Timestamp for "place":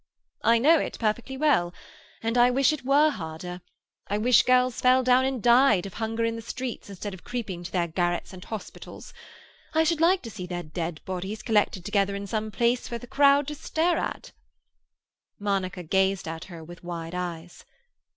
12.57-12.87